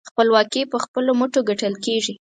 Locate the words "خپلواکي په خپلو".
0.09-1.11